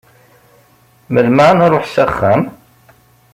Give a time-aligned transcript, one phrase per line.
[1.13, 2.41] Melmi ad nruḥ s axxam?